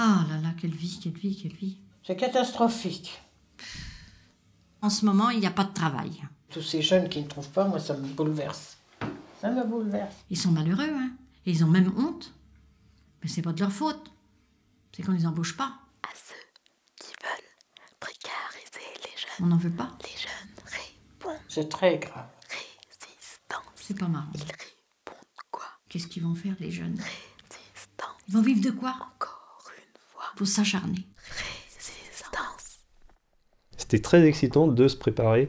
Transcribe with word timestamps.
Ah 0.00 0.24
là 0.28 0.36
là, 0.38 0.50
quelle 0.60 0.74
vie, 0.74 0.98
quelle 1.02 1.12
vie, 1.18 1.36
quelle 1.40 1.52
vie. 1.54 1.78
C'est 2.06 2.16
catastrophique. 2.16 3.20
En 4.80 4.90
ce 4.90 5.04
moment, 5.04 5.30
il 5.30 5.40
n'y 5.40 5.46
a 5.46 5.50
pas 5.50 5.64
de 5.64 5.72
travail. 5.72 6.22
Tous 6.50 6.62
ces 6.62 6.82
jeunes 6.82 7.08
qui 7.08 7.20
ne 7.20 7.26
trouvent 7.26 7.48
pas, 7.50 7.66
moi, 7.66 7.80
ça 7.80 7.96
me 7.96 8.06
bouleverse. 8.06 8.76
Ça 9.40 9.50
me 9.50 9.64
bouleverse. 9.64 10.14
Ils 10.30 10.38
sont 10.38 10.52
malheureux, 10.52 10.88
hein. 10.88 11.10
Et 11.46 11.50
ils 11.50 11.64
ont 11.64 11.68
même 11.68 11.92
honte. 11.98 12.32
Mais 13.22 13.28
c'est 13.28 13.42
pas 13.42 13.52
de 13.52 13.60
leur 13.60 13.72
faute. 13.72 14.10
C'est 14.94 15.02
qu'on 15.02 15.12
les 15.12 15.26
embauche 15.26 15.56
pas. 15.56 15.78
À 16.04 16.10
ceux 16.14 16.34
qui 17.00 17.12
veulent 17.22 17.50
précariser 18.00 18.94
les 19.04 19.10
jeunes, 19.20 19.44
On 19.44 19.46
n'en 19.46 19.56
veut 19.56 19.70
pas. 19.74 19.96
les 20.04 20.16
jeunes 20.16 20.64
répondent 20.64 21.40
C'est 21.48 21.68
très 21.68 21.98
grave. 21.98 22.28
résistance. 22.48 23.64
C'est 23.74 23.98
pas 23.98 24.08
marrant. 24.08 24.30
Ils 24.34 24.40
répondent 24.42 25.24
quoi? 25.50 25.66
Qu'est-ce 25.88 26.06
qu'ils 26.06 26.22
vont 26.22 26.34
faire, 26.36 26.54
les 26.60 26.70
jeunes? 26.70 26.96
Résistance. 26.98 28.16
Ils 28.28 28.34
vont 28.34 28.42
vivre 28.42 28.60
de 28.62 28.70
quoi? 28.70 28.94
Faut 30.38 30.44
s'acharner. 30.44 31.04
résistance. 31.76 32.78
C'était 33.76 33.98
très 33.98 34.24
excitant 34.24 34.68
de 34.68 34.86
se 34.86 34.96
préparer 34.96 35.48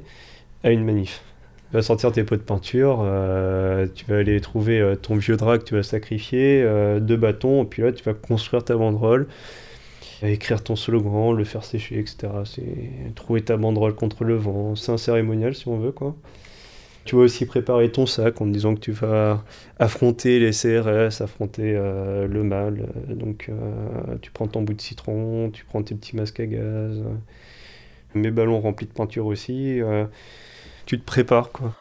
à 0.63 0.71
une 0.71 0.83
manif. 0.83 1.21
Tu 1.69 1.75
vas 1.75 1.83
sortir 1.83 2.11
tes 2.11 2.23
pots 2.23 2.37
de 2.37 2.41
peinture, 2.41 3.01
euh, 3.03 3.85
tu 3.93 4.05
vas 4.05 4.17
aller 4.17 4.41
trouver 4.41 4.79
euh, 4.79 4.95
ton 4.95 5.15
vieux 5.17 5.37
drap 5.37 5.59
que 5.59 5.63
tu 5.63 5.75
vas 5.75 5.83
sacrifier, 5.83 6.63
euh, 6.63 6.99
deux 6.99 7.17
bâtons, 7.17 7.65
et 7.65 7.65
puis 7.67 7.83
là 7.83 7.91
tu 7.91 8.03
vas 8.03 8.15
construire 8.15 8.63
ta 8.63 8.75
banderole, 8.75 9.27
écrire 10.23 10.63
ton 10.63 10.75
slogan, 10.75 11.37
le 11.37 11.43
faire 11.43 11.63
sécher, 11.63 11.99
etc. 11.99 12.29
C'est 12.45 13.13
trouver 13.13 13.43
ta 13.43 13.57
banderole 13.57 13.93
contre 13.93 14.23
le 14.23 14.37
vent, 14.37 14.75
c'est 14.75 14.91
un 14.91 14.97
cérémonial 14.97 15.53
si 15.53 15.67
on 15.67 15.77
veut 15.77 15.91
quoi. 15.91 16.15
Tu 17.09 17.15
vas 17.15 17.23
aussi 17.23 17.47
préparer 17.47 17.91
ton 17.91 18.05
sac 18.05 18.39
en 18.39 18.45
disant 18.45 18.75
que 18.75 18.81
tu 18.81 18.91
vas 18.91 19.43
affronter 19.79 20.37
les 20.37 20.51
CRS, 20.51 21.21
affronter 21.21 21.73
euh, 21.75 22.27
le 22.27 22.43
mal. 22.43 22.81
Euh, 23.09 23.15
Donc 23.15 23.49
euh, 23.49 24.15
tu 24.21 24.29
prends 24.29 24.45
ton 24.47 24.61
bout 24.61 24.75
de 24.75 24.81
citron, 24.81 25.49
tu 25.49 25.65
prends 25.65 25.81
tes 25.81 25.95
petits 25.95 26.15
masques 26.15 26.39
à 26.39 26.45
gaz, 26.45 27.01
mes 28.13 28.29
ballons 28.29 28.59
remplis 28.61 28.85
de 28.85 28.91
peinture 28.93 29.25
aussi. 29.25 29.81
euh, 29.81 30.05
tu 30.85 30.99
te 30.99 31.03
prépares 31.03 31.51
quoi. 31.51 31.73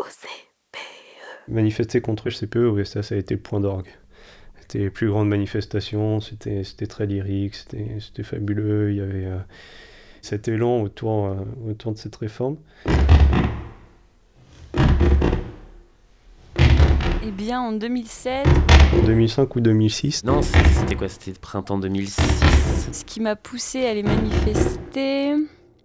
Au 0.00 0.02
CPE. 0.02 1.46
Manifester 1.46 2.00
contre 2.00 2.24
le 2.26 2.32
CPE, 2.32 2.56
oui, 2.72 2.84
ça, 2.84 3.04
ça 3.04 3.14
a 3.14 3.18
été 3.18 3.34
le 3.34 3.40
point 3.40 3.60
d'orgue. 3.60 3.90
C'était 4.60 4.80
les 4.80 4.90
plus 4.90 5.08
grandes 5.08 5.28
manifestations, 5.28 6.18
c'était 6.18 6.64
très 6.88 7.06
lyrique, 7.06 7.54
c'était 7.54 7.96
c'était 8.00 8.24
fabuleux. 8.24 8.90
Il 8.90 8.96
y 8.96 9.00
avait 9.00 9.28
cet 10.22 10.48
élan 10.48 10.80
autour, 10.82 11.26
euh, 11.26 11.34
autour 11.70 11.92
de 11.92 11.98
cette 11.98 12.16
réforme. 12.16 12.56
Eh 17.22 17.30
bien, 17.32 17.60
en 17.60 17.72
2007, 17.72 18.46
En 18.98 19.06
2005 19.06 19.56
ou 19.56 19.60
2006, 19.60 20.24
Non, 20.24 20.42
c'était 20.42 20.68
c'était 20.68 20.94
quoi? 20.96 21.08
C'était 21.08 21.38
printemps 21.38 21.78
2006. 21.78 22.20
ce 22.92 23.04
qui 23.04 23.20
m'a 23.20 23.36
poussé 23.36 23.86
à 23.86 23.90
aller 23.90 24.02
manifester, 24.02 25.34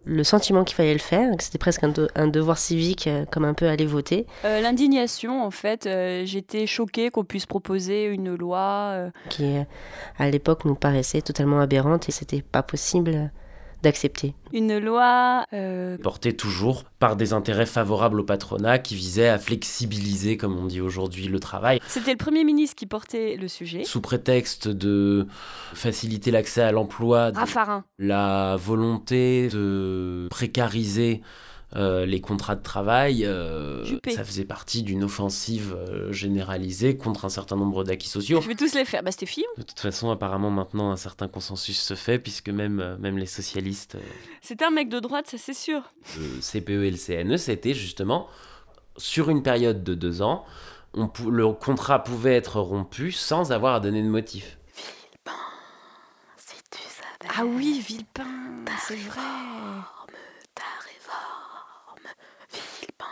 Le 0.06 0.24
sentiment 0.24 0.64
qu'il 0.64 0.76
fallait 0.76 0.94
le 0.94 1.00
faire, 1.00 1.36
que 1.38 1.44
c'était 1.44 1.58
presque 1.58 1.84
un, 1.84 1.90
de- 1.90 2.08
un 2.16 2.28
devoir 2.28 2.58
civique, 2.58 3.08
euh, 3.08 3.26
comme 3.32 3.44
un 3.46 3.54
peu 3.54 3.68
aller 3.68 3.86
voter, 3.86 4.26
euh, 4.46 4.62
l'indignation, 4.62 5.44
en 5.44 5.52
fait, 5.52 5.86
euh, 5.88 6.24
j'étais 6.26 6.68
choquée 6.68 7.10
qu'on 7.10 7.24
puisse 7.26 7.46
proposer 7.46 8.06
une 8.06 8.34
loi. 8.36 8.92
euh, 8.94 9.10
qui 9.30 9.44
euh, 9.58 9.64
à 10.18 10.30
l'époque 10.30 10.66
nous 10.66 10.76
paraissait 10.76 11.22
totalement 11.22 11.60
aberrante 11.60 12.08
et 12.10 12.12
c'était 12.12 12.42
pas 12.42 12.64
possible 12.64 13.12
euh, 13.16 13.26
d'accepter. 13.84 14.34
une 14.54 14.78
loi 14.78 15.46
euh, 15.54 15.98
Porté 15.98 16.36
toujours 16.36 16.84
par 17.00 17.16
des 17.16 17.34
intérêts 17.34 17.66
favorables 17.66 18.20
au 18.20 18.24
patronat 18.24 18.80
qui 18.80 18.96
visaient 18.96 19.30
à 19.30 19.38
flexibiliser, 19.38 20.38
comme 20.38 20.58
on 20.58 20.66
dit 20.66 20.82
aujourd'hui, 20.82 21.28
le 21.28 21.40
travail. 21.40 21.80
C'était 21.88 22.12
le 22.12 22.18
Premier 22.18 22.44
ministre 22.44 22.76
qui 22.76 22.86
portait 22.86 23.38
le 23.38 23.48
sujet. 23.48 23.84
Sous 23.84 24.02
prétexte 24.02 24.68
de 24.68 25.28
faciliter 25.74 26.32
l'accès 26.32 26.62
à 26.62 26.72
l'emploi, 26.72 27.32
de 27.32 27.40
la 28.00 28.56
volonté 28.58 29.50
de 29.50 30.28
précariser 30.30 31.22
euh, 31.76 32.06
les 32.06 32.22
contrats 32.22 32.56
de 32.56 32.62
travail, 32.64 33.26
euh, 33.26 33.84
ça 34.10 34.24
faisait 34.24 34.46
partie 34.46 34.84
d'une 34.84 35.04
offensive 35.04 35.76
euh, 35.76 36.12
généralisée 36.12 36.96
contre 36.96 37.26
un 37.26 37.30
certain 37.30 37.56
nombre 37.56 37.84
d'acquis 37.84 38.08
sociaux. 38.08 38.40
Je 38.42 38.48
vais 38.48 38.56
tous 38.56 38.74
les 38.76 38.86
faire. 38.86 39.04
Bah, 39.04 39.12
c'était 39.12 39.26
film. 39.26 39.48
De 39.58 39.64
toute 39.64 39.80
façon, 39.80 40.10
apparemment, 40.12 40.52
maintenant, 40.52 40.92
un 40.92 40.96
certain 40.98 41.28
consensus 41.28 41.80
se 41.82 41.96
fait, 41.96 42.20
puisque 42.20 42.50
même, 42.50 42.98
même 43.00 43.18
les 43.18 43.26
socialistes, 43.26 43.96
euh, 43.96 44.00
C'était 44.42 44.66
un 44.66 44.72
mec 44.72 44.90
de 44.90 45.00
droite, 45.00 45.28
ça 45.28 45.38
c'est 45.38 45.54
sûr. 45.54 45.82
le 46.18 46.40
CPE 46.42 46.70
et 46.84 46.92
le 46.92 46.98
CNE, 46.98 47.38
c'était 47.38 47.74
justement 47.74 48.28
sur 48.98 49.30
une 49.30 49.44
période 49.44 49.84
de 49.84 49.94
deux 49.96 50.22
ans, 50.22 50.46
on 50.94 51.10
le 51.30 51.52
contrat 51.52 52.02
pouvait 52.04 52.36
être 52.36 52.62
rompu 52.62 53.12
sans 53.12 53.52
avoir 53.52 53.76
à 53.76 53.80
donner 53.82 54.02
de 54.02 54.08
motif. 54.08 54.58
Si 56.38 56.56
tu 56.72 56.80
savais 56.80 57.34
Ah 57.38 57.44
oui, 57.46 57.84
Villepin, 57.86 58.24
c'est 58.88 58.96
vrai. 58.96 59.20
ta 60.56 60.64
réforme, 60.86 62.08
Villepin, 62.54 63.06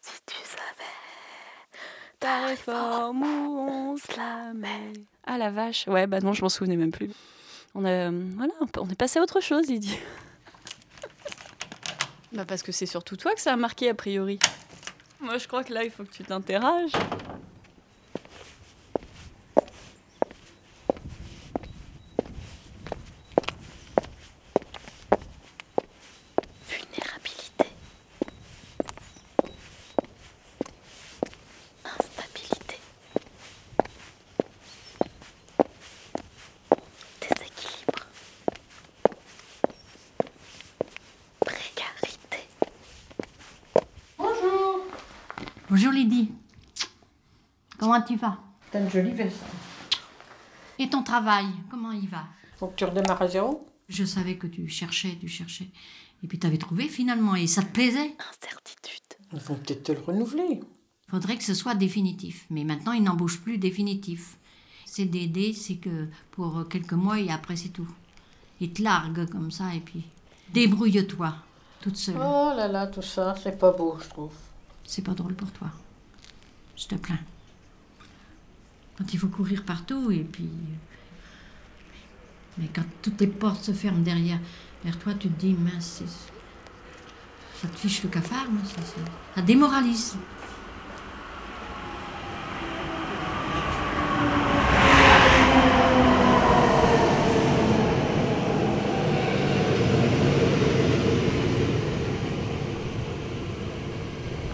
si 0.00 0.12
tu 0.24 0.36
savais 0.44 0.94
Ta 2.30 2.46
réforme 2.46 3.22
où 3.24 3.58
on 3.58 3.96
se 3.96 4.16
la 4.16 4.52
met. 4.54 4.92
Ah 5.26 5.36
la 5.36 5.50
vache. 5.50 5.88
Ouais, 5.88 6.06
bah 6.06 6.20
non, 6.20 6.32
je 6.32 6.42
m'en 6.42 6.48
souvenais 6.48 6.76
même 6.76 6.92
plus. 6.92 7.10
On 7.74 7.84
a, 7.84 7.88
euh, 7.88 8.30
voilà, 8.36 8.52
on 8.78 8.88
est 8.88 8.94
passé 8.94 9.18
à 9.18 9.22
autre 9.22 9.40
chose, 9.40 9.66
Lydie. 9.66 9.98
bah 12.32 12.44
parce 12.46 12.62
que 12.62 12.70
c'est 12.70 12.86
surtout 12.86 13.16
toi 13.16 13.34
que 13.34 13.40
ça 13.40 13.52
a 13.52 13.56
marqué 13.56 13.88
a 13.88 13.94
priori. 13.94 14.38
Moi, 15.18 15.38
je 15.38 15.48
crois 15.48 15.64
que 15.64 15.74
là, 15.74 15.82
il 15.82 15.90
faut 15.90 16.04
que 16.04 16.12
tu 16.12 16.22
t'interroges. 16.22 16.92
Bonjour 45.70 45.92
Lydie. 45.92 46.32
Comment 47.78 48.02
tu 48.02 48.16
vas? 48.16 48.38
T'as 48.72 48.80
une 48.80 48.90
jolie 48.90 49.12
veste. 49.12 49.38
Et 50.80 50.90
ton 50.90 51.04
travail, 51.04 51.46
comment 51.70 51.92
il 51.92 52.08
va? 52.08 52.24
Faut 52.56 52.66
que 52.66 52.74
tu 52.74 52.84
redémarres 52.84 53.22
à 53.22 53.28
zéro. 53.28 53.68
Je 53.88 54.04
savais 54.04 54.34
que 54.34 54.48
tu 54.48 54.66
cherchais, 54.66 55.16
tu 55.20 55.28
cherchais. 55.28 55.68
Et 56.24 56.26
puis 56.26 56.40
t'avais 56.40 56.58
trouvé 56.58 56.88
finalement, 56.88 57.36
et 57.36 57.46
ça 57.46 57.62
te 57.62 57.70
plaisait? 57.70 58.16
Incertitude, 58.18 59.14
Ils 59.32 59.38
vont 59.38 59.54
peut-être 59.54 59.84
te 59.84 59.92
le 59.92 60.00
renouveler. 60.00 60.58
Faudrait 61.08 61.36
que 61.36 61.44
ce 61.44 61.54
soit 61.54 61.76
définitif. 61.76 62.46
Mais 62.50 62.64
maintenant, 62.64 62.90
ils 62.90 63.04
n'embauchent 63.04 63.40
plus 63.40 63.56
définitif. 63.56 64.38
CDD, 64.86 65.52
c'est 65.52 65.76
que 65.76 66.08
pour 66.32 66.66
quelques 66.68 66.94
mois 66.94 67.20
et 67.20 67.30
après, 67.30 67.54
c'est 67.54 67.68
tout. 67.68 67.88
Ils 68.60 68.72
te 68.72 68.82
larguent 68.82 69.30
comme 69.30 69.52
ça 69.52 69.72
et 69.72 69.80
puis 69.80 70.02
débrouille-toi, 70.52 71.32
toute 71.80 71.96
seule. 71.96 72.16
Oh 72.16 72.52
là 72.56 72.66
là, 72.66 72.88
tout 72.88 73.02
ça, 73.02 73.36
c'est 73.40 73.56
pas 73.56 73.70
beau, 73.70 73.96
je 74.02 74.08
trouve. 74.08 74.32
C'est 74.90 75.02
pas 75.02 75.14
drôle 75.14 75.34
pour 75.34 75.52
toi. 75.52 75.68
Je 76.76 76.88
te 76.88 76.96
plains. 76.96 77.20
Quand 78.98 79.04
il 79.12 79.20
faut 79.20 79.28
courir 79.28 79.64
partout 79.64 80.10
et 80.10 80.24
puis. 80.24 80.50
Mais 82.58 82.66
quand 82.74 82.82
toutes 83.00 83.20
les 83.20 83.28
portes 83.28 83.62
se 83.62 83.72
ferment 83.72 84.02
derrière, 84.02 84.40
toi, 84.98 85.14
tu 85.14 85.28
te 85.28 85.40
dis, 85.40 85.52
mince, 85.52 86.02
ça 87.62 87.68
te 87.68 87.76
fiche 87.78 88.02
le 88.02 88.08
cafard, 88.08 88.46
ça 89.36 89.42
démoralise. 89.42 90.16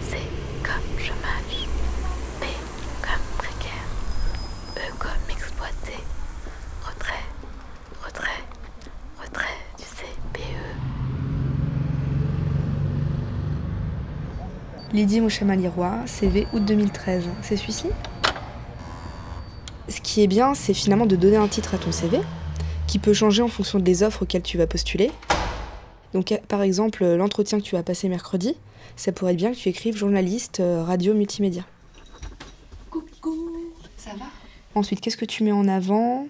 C 0.01 0.17
comme 0.63 0.99
chômage, 0.99 1.67
P 2.39 2.47
comme 3.01 3.37
précaire, 3.37 3.87
E 4.77 4.93
comme 4.99 5.29
exploité, 5.29 5.97
retrait, 6.85 7.25
retrait, 8.05 8.43
retrait 9.19 9.57
du 9.77 9.83
CPE. 9.83 10.75
Lydie 14.97 15.21
Mouchamali-Roy, 15.21 16.07
CV 16.07 16.47
août 16.53 16.65
2013. 16.65 17.25
C'est 17.43 17.55
celui-ci? 17.55 17.85
Ce 19.87 20.01
qui 20.01 20.23
est 20.23 20.27
bien, 20.27 20.55
c'est 20.55 20.73
finalement 20.73 21.05
de 21.05 21.15
donner 21.15 21.35
un 21.35 21.47
titre 21.47 21.75
à 21.75 21.77
ton 21.77 21.91
CV, 21.91 22.17
qui 22.87 22.97
peut 22.97 23.13
changer 23.13 23.43
en 23.43 23.47
fonction 23.47 23.77
des 23.77 24.01
offres 24.01 24.23
auxquelles 24.23 24.41
tu 24.41 24.57
vas 24.57 24.65
postuler. 24.65 25.11
Donc, 26.15 26.31
euh, 26.31 26.37
par 26.47 26.63
exemple, 26.63 27.05
l'entretien 27.05 27.59
que 27.59 27.63
tu 27.63 27.75
vas 27.75 27.83
passer 27.83 28.09
mercredi, 28.09 28.55
ça 28.95 29.11
pourrait 29.11 29.33
être 29.33 29.37
bien 29.37 29.51
que 29.51 29.57
tu 29.57 29.69
écrives 29.69 29.95
journaliste 29.95 30.61
euh, 30.61 30.83
radio 30.83 31.13
multimédia. 31.13 31.61
Coucou, 32.89 33.51
ça 33.97 34.13
va? 34.17 34.25
Ensuite, 34.73 34.99
qu'est-ce 34.99 35.17
que 35.17 35.25
tu 35.25 35.43
mets 35.43 35.51
en 35.51 35.67
avant? 35.67 36.27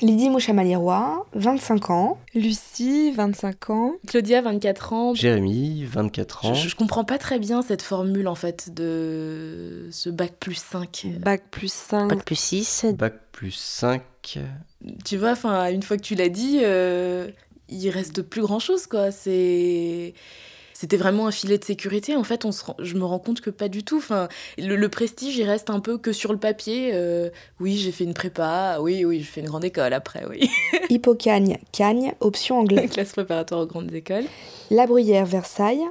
Lydie 0.00 0.28
Mouchamalirois, 0.28 1.26
25 1.34 1.90
ans. 1.90 2.18
Lucie, 2.34 3.12
25 3.12 3.70
ans. 3.70 3.92
Claudia, 4.06 4.42
24 4.42 4.92
ans. 4.92 5.14
Jérémy, 5.14 5.84
24 5.84 6.46
ans. 6.46 6.54
Je, 6.54 6.68
je 6.68 6.74
comprends 6.74 7.04
pas 7.04 7.18
très 7.18 7.38
bien 7.38 7.62
cette 7.62 7.82
formule 7.82 8.26
en 8.26 8.34
fait 8.34 8.74
de 8.74 9.88
ce 9.92 10.10
bac 10.10 10.32
plus 10.40 10.56
5. 10.56 11.06
Bac 11.20 11.42
plus 11.50 11.72
5. 11.72 12.08
Bac 12.08 12.24
plus 12.24 12.38
6. 12.38 12.86
Bac 12.96 13.14
plus 13.30 13.54
5. 13.54 14.02
Tu 15.04 15.16
vois, 15.16 15.32
enfin, 15.32 15.70
une 15.70 15.82
fois 15.82 15.96
que 15.96 16.02
tu 16.02 16.14
l'as 16.14 16.28
dit, 16.28 16.58
euh, 16.62 17.28
il 17.68 17.88
reste 17.90 18.22
plus 18.22 18.42
grand 18.42 18.58
chose 18.58 18.86
quoi. 18.86 19.10
C'est 19.10 20.14
c'était 20.76 20.96
vraiment 20.98 21.26
un 21.28 21.30
filet 21.30 21.56
de 21.56 21.64
sécurité. 21.64 22.14
En 22.16 22.24
fait, 22.24 22.44
on 22.44 22.52
se 22.52 22.64
rend- 22.64 22.76
je 22.80 22.94
me 22.96 23.04
rends 23.04 23.18
compte 23.20 23.40
que 23.40 23.48
pas 23.48 23.68
du 23.68 23.82
tout. 23.84 23.96
Enfin, 23.98 24.28
le, 24.58 24.74
le 24.76 24.88
prestige, 24.90 25.36
il 25.38 25.44
reste 25.44 25.70
un 25.70 25.80
peu 25.80 25.96
que 25.96 26.12
sur 26.12 26.32
le 26.32 26.38
papier. 26.38 26.90
Euh, 26.92 27.30
oui, 27.60 27.76
j'ai 27.78 27.92
fait 27.92 28.04
une 28.04 28.12
prépa. 28.12 28.78
Oui, 28.80 29.04
oui, 29.04 29.20
j'ai 29.20 29.24
fait 29.24 29.40
une 29.40 29.46
grande 29.46 29.64
école 29.64 29.92
après, 29.94 30.24
oui. 30.28 30.50
Hippocagne, 30.90 31.58
Cagne, 31.72 32.12
option 32.20 32.58
anglais. 32.58 32.88
Classe 32.88 33.12
préparatoire 33.12 33.60
aux 33.62 33.66
grandes 33.66 33.94
écoles. 33.94 34.24
La 34.70 34.86
Bruyère, 34.86 35.26
Versailles, 35.26 35.84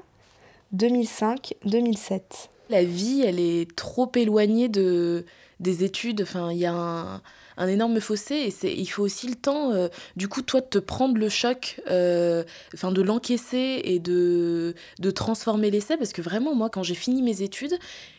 2005-2007. 0.75 2.21
La 2.69 2.83
vie, 2.83 3.24
elle 3.25 3.39
est 3.39 3.75
trop 3.75 4.12
éloignée 4.15 4.69
de, 4.69 5.25
des 5.59 5.83
études. 5.83 6.21
Enfin, 6.21 6.51
il 6.51 6.57
y 6.59 6.65
a 6.65 6.74
un, 6.74 7.21
un 7.57 7.67
énorme 7.67 8.00
fossé 8.00 8.35
et 8.35 8.51
c'est, 8.51 8.73
il 8.73 8.85
faut 8.88 9.03
aussi 9.03 9.27
le 9.27 9.35
temps, 9.35 9.71
euh, 9.71 9.88
du 10.15 10.27
coup, 10.27 10.41
toi, 10.41 10.61
de 10.61 10.65
te 10.67 10.79
prendre 10.79 11.17
le 11.17 11.29
choc, 11.29 11.81
euh, 11.89 12.44
enfin, 12.73 12.91
de 12.91 13.01
l'encaisser 13.01 13.81
et 13.83 14.00
de, 14.00 14.75
de 15.00 15.11
transformer 15.11 15.71
l'essai. 15.71 15.97
Parce 15.97 16.13
que 16.13 16.21
vraiment, 16.21 16.55
moi, 16.55 16.69
quand 16.69 16.83
j'ai 16.83 16.95
fini 16.95 17.21
mes 17.21 17.41
études, 17.41 17.73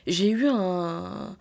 j'ai 0.06 0.28
eu 0.30 0.46
un, 0.48 1.36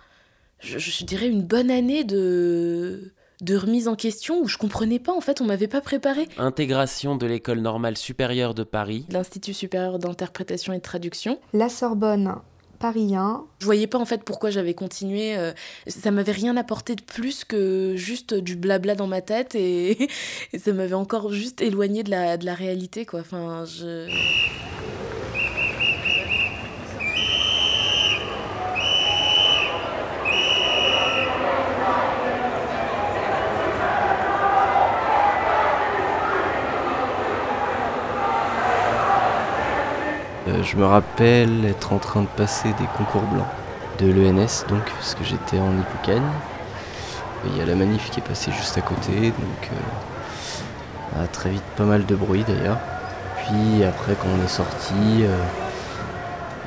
je, 0.60 0.78
je 0.80 1.04
dirais, 1.06 1.28
une 1.28 1.44
bonne 1.44 1.72
année 1.72 2.04
de 2.04 3.13
de 3.42 3.57
remise 3.57 3.90
en 3.90 3.96
question 3.96 4.39
où 4.39 4.48
je 4.48 4.57
comprenais 4.57 5.00
pas 5.00 5.12
en 5.12 5.19
fait 5.19 5.42
on 5.42 5.46
m'avait 5.46 5.68
pas 5.68 5.81
préparé 5.81 6.30
Intégration 6.38 7.18
de 7.18 7.25
l'école 7.25 7.60
normale 7.60 7.98
supérieure 7.98 8.54
de 8.54 8.63
Paris. 8.63 9.06
l'Institut 9.10 9.54
supérieur 9.54 10.00
d'interprétation 10.00 10.72
et 10.72 10.78
de 10.78 10.81
traduction 10.81 11.39
La 11.51 11.68
Sorbonne, 11.68 12.36
Paris 12.84 13.16
1. 13.16 13.46
Je 13.60 13.66
voyais 13.66 13.88
pas 13.88 13.98
en 13.98 14.04
fait 14.04 14.26
pourquoi 14.26 14.50
j'avais 14.50 14.74
continué. 14.74 15.38
euh, 15.38 15.54
ça 15.88 16.12
m'avait 16.12 16.34
rien 16.34 16.58
apporté 16.58 16.96
de 16.96 17.02
plus 17.02 17.46
que 17.46 17.94
juste 17.96 18.34
du 18.34 18.58
blabla 18.58 18.94
dans 18.94 19.08
ma 19.08 19.22
tête 19.22 19.56
et, 19.56 20.10
et 20.54 20.60
ça 20.60 20.74
m'avait 20.74 20.94
encore 20.94 21.32
juste 21.32 21.62
éloigné 21.62 22.04
de 22.04 22.12
la, 22.12 22.36
de 22.36 22.46
la 22.46 22.54
réalité 22.54 23.06
quoi. 23.06 23.22
Enfin, 23.22 23.64
je... 23.64 24.10
Euh, 40.48 40.62
je 40.74 40.80
me 40.80 40.86
rappelle 40.86 41.66
être 41.66 41.94
en 41.94 42.00
train 42.00 42.22
de 42.22 42.28
passer 42.28 42.70
des 42.80 42.88
concours 42.98 43.22
blancs 43.22 43.46
de 44.00 44.12
l'ENS, 44.12 44.66
donc, 44.68 44.84
parce 44.96 45.14
que 45.14 45.24
j'étais 45.24 45.60
en 45.60 45.72
Hippocagne. 45.78 46.24
Et 47.46 47.50
Il 47.50 47.58
y 47.58 47.62
a 47.62 47.66
la 47.66 47.75
manif 47.75 48.10
qui 48.10 48.20
est 48.20 48.24
passée 48.24 48.52
juste 48.52 48.75
à 48.78 48.81
côté, 48.81 49.12
donc 49.12 49.70
euh, 51.16 51.25
très 51.31 51.52
vite 51.52 51.64
pas 51.78 51.84
mal 51.84 52.06
de 52.08 52.16
bruit 52.16 52.44
d'ailleurs. 52.48 52.80
Puis 53.38 53.84
après, 53.84 54.16
quand 54.16 54.30
on 54.36 54.44
est 54.44 54.48
sorti, 54.48 55.22
euh, 55.22 55.38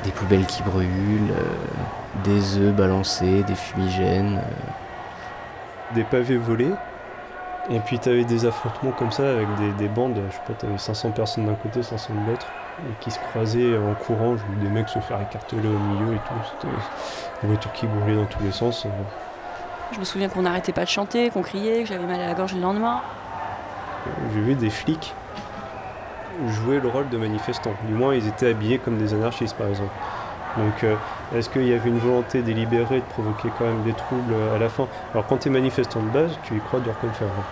des 0.05 0.11
poubelles 0.11 0.45
qui 0.45 0.63
brûlent, 0.63 1.31
euh, 1.31 2.23
des 2.23 2.57
œufs 2.59 2.73
balancés, 2.73 3.43
des 3.43 3.55
fumigènes. 3.55 4.41
des 5.95 6.03
pavés 6.05 6.37
volés. 6.37 6.71
Et 7.69 7.79
puis 7.81 7.99
t'avais 7.99 8.23
des 8.23 8.45
affrontements 8.45 8.91
comme 8.91 9.11
ça 9.11 9.29
avec 9.29 9.47
des, 9.57 9.71
des 9.71 9.89
bandes, 9.89 10.17
je 10.29 10.33
sais 10.33 10.41
pas, 10.47 10.53
t'avais 10.53 10.77
500 10.77 11.11
personnes 11.11 11.45
d'un 11.45 11.55
côté, 11.55 11.83
500 11.83 12.13
de 12.13 12.31
l'autre, 12.31 12.47
et 12.79 12.93
qui 12.99 13.11
se 13.11 13.19
croisaient 13.19 13.77
en 13.77 13.93
courant, 13.95 14.37
je 14.37 14.43
voyais 14.45 14.61
des 14.61 14.69
mecs 14.69 14.89
se 14.89 14.99
faire 14.99 15.19
écarteler 15.21 15.67
au 15.67 15.79
milieu 15.79 16.13
et 16.15 16.19
tout, 16.19 16.33
c'était 16.45 16.73
des 17.41 17.47
voitures 17.47 17.71
qui 17.73 17.87
brûlaient 17.87 18.15
dans 18.17 18.25
tous 18.25 18.43
les 18.43 18.51
sens. 18.51 18.85
euh. 18.85 18.89
Je 19.93 19.99
me 19.99 20.05
souviens 20.05 20.29
qu'on 20.29 20.41
n'arrêtait 20.43 20.73
pas 20.73 20.83
de 20.83 20.89
chanter, 20.89 21.29
qu'on 21.29 21.41
criait, 21.41 21.83
que 21.83 21.89
j'avais 21.89 22.05
mal 22.05 22.19
à 22.19 22.27
la 22.27 22.33
gorge 22.33 22.53
le 22.53 22.61
lendemain. 22.61 23.01
J'ai 24.33 24.41
vu 24.41 24.55
des 24.55 24.69
flics 24.69 25.13
jouer 26.49 26.79
le 26.79 26.87
rôle 26.87 27.09
de 27.09 27.17
manifestants, 27.17 27.73
du 27.87 27.93
moins 27.93 28.13
ils 28.13 28.27
étaient 28.27 28.49
habillés 28.51 28.77
comme 28.77 28.97
des 28.97 29.13
anarchistes 29.13 29.55
par 29.57 29.67
exemple. 29.67 29.93
Donc 30.55 30.83
euh, 30.83 30.95
est-ce 31.35 31.49
qu'il 31.49 31.67
y 31.67 31.73
avait 31.73 31.89
une 31.89 31.97
volonté 31.99 32.41
délibérée 32.43 32.99
de 32.99 33.05
provoquer 33.05 33.49
quand 33.57 33.65
même 33.65 33.83
des 33.83 33.93
troubles 33.93 34.33
euh, 34.33 34.55
à 34.55 34.59
la 34.59 34.69
fin? 34.69 34.87
Alors 35.13 35.25
quand 35.25 35.37
t'es 35.37 35.49
manifestant 35.49 36.01
de 36.01 36.09
base, 36.09 36.31
tu 36.43 36.55
y 36.55 36.59
crois 36.59 36.79
dur 36.79 36.93
comme 36.99 37.11
fer. 37.13 37.27
hein. 37.27 37.43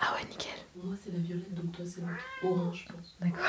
Ah 0.00 0.14
ouais, 0.14 0.24
nickel. 0.30 0.52
Moi 0.82 0.94
c'est 1.02 1.12
la 1.12 1.18
violette 1.18 1.54
donc 1.54 1.72
toi 1.72 1.84
c'est 1.86 2.00
orange 2.42 2.86
je 2.86 2.92
pense. 2.92 3.16
D'accord. 3.20 3.44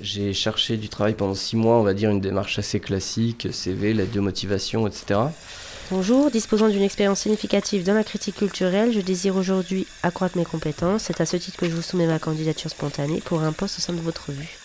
J'ai 0.00 0.32
cherché 0.32 0.76
du 0.76 0.88
travail 0.88 1.14
pendant 1.14 1.34
six 1.34 1.56
mois, 1.56 1.76
on 1.76 1.82
va 1.82 1.94
dire 1.94 2.10
une 2.10 2.20
démarche 2.20 2.58
assez 2.58 2.78
classique, 2.78 3.48
CV, 3.52 3.94
lettre 3.94 4.12
de 4.12 4.20
motivation, 4.20 4.86
etc. 4.86 5.20
Bonjour, 5.90 6.30
disposant 6.30 6.68
d'une 6.68 6.82
expérience 6.82 7.20
significative 7.20 7.84
dans 7.84 7.94
la 7.94 8.04
critique 8.04 8.36
culturelle, 8.36 8.92
je 8.92 9.00
désire 9.00 9.36
aujourd'hui 9.36 9.86
accroître 10.02 10.36
mes 10.36 10.44
compétences. 10.44 11.04
C'est 11.04 11.20
à 11.20 11.26
ce 11.26 11.36
titre 11.36 11.56
que 11.56 11.68
je 11.68 11.74
vous 11.74 11.82
soumets 11.82 12.06
ma 12.06 12.18
candidature 12.18 12.70
spontanée 12.70 13.20
pour 13.24 13.42
un 13.42 13.52
poste 13.52 13.78
au 13.78 13.80
sein 13.82 13.92
de 13.92 14.00
votre 14.00 14.28
revue. 14.28 14.63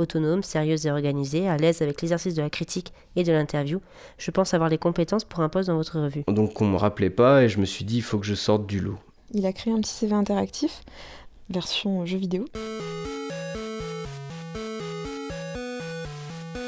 Autonome, 0.00 0.42
sérieuse 0.42 0.86
et 0.86 0.90
organisée, 0.90 1.48
à 1.48 1.56
l'aise 1.56 1.82
avec 1.82 2.00
l'exercice 2.00 2.34
de 2.34 2.42
la 2.42 2.48
critique 2.50 2.92
et 3.16 3.24
de 3.24 3.32
l'interview, 3.32 3.80
je 4.18 4.30
pense 4.30 4.54
avoir 4.54 4.70
les 4.70 4.78
compétences 4.78 5.24
pour 5.24 5.40
un 5.40 5.48
poste 5.48 5.68
dans 5.68 5.76
votre 5.76 6.00
revue. 6.00 6.22
Donc 6.28 6.60
on 6.62 6.66
me 6.66 6.76
rappelait 6.76 7.10
pas 7.10 7.42
et 7.42 7.48
je 7.48 7.58
me 7.58 7.66
suis 7.66 7.84
dit 7.84 7.96
il 7.96 8.02
faut 8.02 8.18
que 8.18 8.26
je 8.26 8.34
sorte 8.34 8.66
du 8.66 8.80
lot. 8.80 8.98
Il 9.32 9.44
a 9.46 9.52
créé 9.52 9.72
un 9.72 9.80
petit 9.80 9.92
CV 9.92 10.14
interactif, 10.14 10.82
version 11.50 12.06
jeu 12.06 12.18
vidéo. 12.18 12.46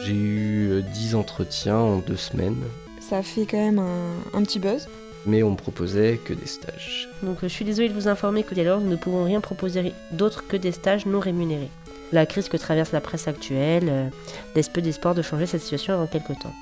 J'ai 0.05 0.13
eu 0.15 0.69
euh, 0.73 0.81
10 0.83 1.15
entretiens 1.15 1.79
en 1.79 1.99
deux 1.99 2.17
semaines, 2.17 2.57
Ça 3.01 3.19
a 3.19 3.23
fait 3.23 3.47
quand 3.47 3.57
même 3.57 3.79
un, 3.79 4.39
un 4.39 4.43
petit 4.43 4.59
buzz. 4.59 4.89
mais 5.27 5.45
on 5.45 5.53
me 5.53 5.57
proposait 5.57 6.19
que 6.25 6.35
des 6.35 6.47
stages. 6.47 7.09
Donc 7.23 7.39
je 7.41 7.47
suis 7.47 7.65
désolée 7.65 7.89
de 7.89 7.95
vous 7.95 8.09
informer 8.09 8.43
que 8.43 8.55
dès 8.55 8.65
lors, 8.65 8.81
nous 8.81 8.91
ne 8.91 8.97
pouvons 8.97 9.25
rien 9.25 9.41
proposer 9.41 9.93
d'autre 10.11 10.47
que 10.49 10.57
des 10.57 10.73
stages 10.73 11.07
non 11.07 11.21
rémunérés. 11.21 11.71
La 12.13 12.27
crise 12.27 12.49
que 12.49 12.57
traverse 12.59 12.93
la 12.93 13.01
presse 13.01 13.27
actuelle 13.27 13.89
euh, 13.89 14.11
laisse 14.55 14.69
peu 14.69 14.83
d'espoir 14.83 15.15
de 15.15 15.23
changer 15.23 15.47
cette 15.47 15.63
situation 15.63 15.95
avant 15.95 16.07
quelque 16.07 16.35
temps. 16.35 16.53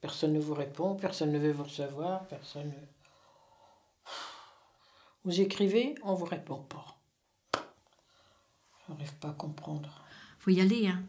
Personne 0.00 0.32
ne 0.34 0.38
vous 0.40 0.54
répond, 0.54 0.94
personne 0.94 1.32
ne 1.32 1.38
veut 1.38 1.50
vous 1.52 1.64
recevoir, 1.64 2.24
personne. 2.26 2.68
ne- 2.68 4.10
Vous 5.24 5.40
écrivez, 5.40 5.94
on 6.04 6.14
vous 6.14 6.26
répond 6.26 6.58
pas. 6.62 6.84
Je 8.86 8.92
n'arrive 8.92 9.14
pas 9.14 9.28
à 9.30 9.32
comprendre. 9.32 10.02
faut 10.38 10.50
y 10.50 10.60
aller, 10.60 10.86
hein. 10.88 11.02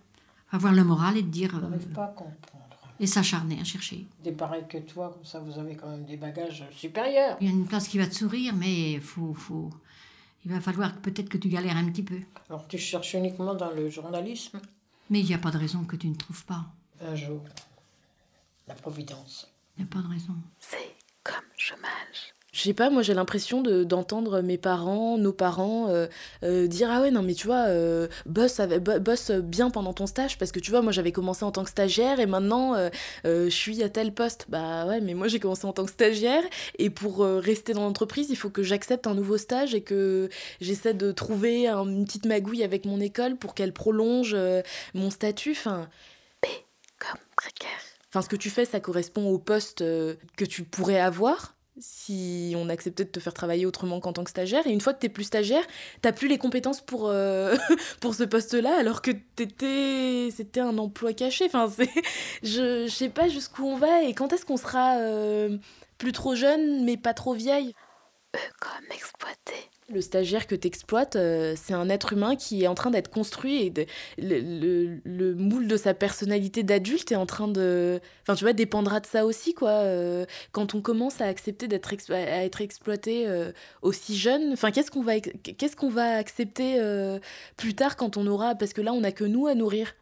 avoir 0.51 0.73
le 0.73 0.83
moral 0.83 1.17
et 1.17 1.21
de 1.21 1.27
dire. 1.27 1.51
Je 1.51 1.57
euh, 1.57 1.61
n'arrive 1.69 1.87
pas 1.89 2.05
à 2.05 2.07
comprendre. 2.07 2.63
et 2.99 3.05
s'acharner 3.05 3.59
à 3.59 3.63
chercher. 3.65 4.07
Des 4.23 4.31
pareils 4.31 4.65
que 4.67 4.77
toi, 4.79 5.11
comme 5.13 5.25
ça, 5.25 5.39
vous 5.39 5.59
avez 5.59 5.75
quand 5.75 5.89
même 5.89 6.05
des 6.05 6.17
bagages 6.17 6.63
supérieurs. 6.71 7.37
Il 7.41 7.47
y 7.47 7.51
a 7.51 7.53
une 7.53 7.67
place 7.67 7.87
qui 7.87 7.97
va 7.99 8.07
te 8.07 8.15
sourire, 8.15 8.53
mais 8.55 8.99
faut, 8.99 9.33
faut, 9.33 9.69
il 10.45 10.51
va 10.51 10.61
falloir 10.61 10.95
peut-être 11.01 11.29
que 11.29 11.37
tu 11.37 11.49
galères 11.49 11.75
un 11.77 11.89
petit 11.89 12.03
peu. 12.03 12.19
Alors 12.49 12.67
tu 12.67 12.77
cherches 12.77 13.15
uniquement 13.15 13.55
dans 13.55 13.71
le 13.71 13.89
journalisme? 13.89 14.61
Mais 15.09 15.19
il 15.19 15.25
n'y 15.25 15.33
a 15.33 15.39
pas 15.39 15.51
de 15.51 15.57
raison 15.57 15.83
que 15.83 15.95
tu 15.95 16.07
ne 16.07 16.15
trouves 16.15 16.45
pas. 16.45 16.65
Un 17.01 17.15
jour, 17.15 17.41
la 18.67 18.75
providence. 18.75 19.51
Il 19.77 19.83
n'y 19.83 19.89
a 19.89 19.93
pas 19.93 20.01
de 20.01 20.07
raison. 20.07 20.35
C'est 20.59 20.95
comme 21.23 21.35
chômage. 21.57 22.34
Je 22.55 22.61
sais 22.61 22.73
pas, 22.73 22.89
moi 22.89 23.01
j'ai 23.01 23.13
l'impression 23.13 23.61
de- 23.61 23.83
d'entendre 23.83 24.39
mes 24.39 24.57
parents, 24.57 25.17
nos 25.17 25.33
parents 25.33 25.89
euh, 25.89 26.07
euh, 26.43 26.67
dire 26.67 26.87
ah 26.89 27.01
ouais 27.01 27.11
non 27.11 27.21
mais 27.21 27.33
tu 27.33 27.47
vois 27.47 27.65
euh, 27.67 28.07
bosse 28.25 28.61
avec- 28.61 28.81
bosse 28.81 29.29
bien 29.31 29.69
pendant 29.69 29.91
ton 29.91 30.07
stage 30.07 30.37
parce 30.37 30.53
que 30.53 30.61
tu 30.61 30.71
vois 30.71 30.81
moi 30.81 30.93
j'avais 30.93 31.11
commencé 31.11 31.43
en 31.43 31.51
tant 31.51 31.65
que 31.65 31.69
stagiaire 31.69 32.21
et 32.21 32.25
maintenant 32.25 32.73
euh, 32.75 32.89
je 33.25 33.49
suis 33.49 33.83
à 33.83 33.89
tel 33.89 34.13
poste. 34.13 34.45
Bah 34.47 34.85
ouais 34.87 35.01
mais 35.01 35.13
moi 35.15 35.27
j'ai 35.27 35.41
commencé 35.41 35.65
en 35.67 35.73
tant 35.73 35.83
que 35.83 35.91
stagiaire 35.91 36.43
et 36.79 36.89
pour 36.89 37.19
rester 37.25 37.73
dans 37.73 37.81
l'entreprise 37.83 38.27
il 38.29 38.37
faut 38.37 38.49
que 38.49 38.63
j'accepte 38.63 39.05
un 39.05 39.15
nouveau 39.15 39.37
stage 39.37 39.75
et 39.75 39.81
que 39.81 40.29
j'essaie 40.61 40.93
de 40.93 41.11
trouver 41.11 41.67
un- 41.67 41.83
une 41.85 42.05
petite 42.05 42.25
magouille 42.25 42.63
avec 42.63 42.85
mon 42.85 43.01
école 43.01 43.35
pour 43.35 43.53
qu'elle 43.53 43.73
prolonge 43.73 44.33
mon 44.93 45.09
statut. 45.09 45.51
Enfin 45.51 45.89
Comme 46.99 47.19
précaire. 47.35 47.79
Enfin, 48.09 48.21
ce 48.21 48.29
que 48.29 48.37
tu 48.37 48.49
fais, 48.49 48.63
ça 48.63 48.79
correspond 48.79 49.27
au 49.29 49.39
poste 49.39 49.79
que 49.79 50.45
tu 50.45 50.63
pourrais 50.63 51.01
avoir 51.01 51.54
si 51.77 52.53
on 52.57 52.69
acceptait 52.69 53.03
de 53.05 53.09
te 53.09 53.19
faire 53.19 53.33
travailler 53.33 53.65
autrement 53.65 53.99
qu'en 53.99 54.13
tant 54.13 54.23
que 54.23 54.29
stagiaire. 54.29 54.65
Et 54.67 54.71
une 54.71 54.81
fois 54.81 54.93
que 54.93 54.99
t'es 54.99 55.09
plus 55.09 55.25
stagiaire, 55.25 55.63
t'as 56.01 56.11
plus 56.11 56.27
les 56.27 56.37
compétences 56.37 56.81
pour, 56.81 57.07
euh, 57.09 57.55
pour 57.99 58.15
ce 58.15 58.23
poste-là, 58.23 58.77
alors 58.77 59.01
que 59.01 59.11
t'étais, 59.35 60.29
c'était 60.31 60.61
un 60.61 60.77
emploi 60.77 61.13
caché. 61.13 61.45
Enfin, 61.45 61.69
c'est, 61.75 61.89
je, 62.43 62.85
je 62.87 62.93
sais 62.93 63.09
pas 63.09 63.27
jusqu'où 63.29 63.65
on 63.65 63.77
va 63.77 64.03
et 64.03 64.13
quand 64.13 64.31
est-ce 64.33 64.45
qu'on 64.45 64.57
sera 64.57 64.97
euh, 64.99 65.57
plus 65.97 66.11
trop 66.13 66.35
jeune, 66.35 66.83
mais 66.85 66.97
pas 66.97 67.13
trop 67.13 67.33
vieille? 67.33 67.73
E 68.35 68.51
comme. 68.59 68.71
Le 69.93 70.01
stagiaire 70.01 70.47
que 70.47 70.55
t'exploites, 70.55 71.15
euh, 71.15 71.53
c'est 71.55 71.73
un 71.75 71.89
être 71.89 72.13
humain 72.13 72.35
qui 72.35 72.63
est 72.63 72.67
en 72.67 72.73
train 72.73 72.89
d'être 72.89 73.11
construit 73.11 73.61
et 73.67 73.69
de- 73.69 73.85
le, 74.17 74.39
le- 74.39 74.99
le 75.05 75.35
moule 75.35 75.67
de 75.67 75.77
sa 75.77 75.93
personnalité 75.93 76.63
d'adulte 76.63 77.11
est 77.11 77.15
en 77.15 77.27
train 77.27 77.47
de. 77.47 77.99
Enfin, 78.23 78.33
tu 78.33 78.43
vois, 78.45 78.53
dépendra 78.53 78.99
de 78.99 79.05
ça 79.05 79.25
aussi, 79.27 79.53
quoi. 79.53 79.69
Euh, 79.69 80.25
quand 80.53 80.73
on 80.73 80.81
commence 80.81 81.21
à 81.21 81.25
accepter 81.27 81.67
d'être 81.67 81.93
à 82.09 82.43
être 82.43 82.61
exploité 82.61 83.27
euh, 83.27 83.51
aussi 83.83 84.17
jeune, 84.17 84.53
enfin, 84.53 84.71
qu'est-ce 84.71 84.89
qu'on 84.89 85.03
va, 85.03 85.19
qu'est-ce 85.19 85.75
qu'on 85.75 85.89
va 85.89 86.15
accepter 86.17 86.77
euh, 86.79 87.19
plus 87.55 87.75
tard 87.75 87.95
quand 87.95 88.17
on 88.17 88.25
aura. 88.25 88.55
Parce 88.55 88.73
que 88.73 88.81
là, 88.81 88.91
on 88.91 89.01
n'a 89.01 89.11
que 89.11 89.23
nous 89.23 89.45
à 89.45 89.53
nourrir. 89.53 89.93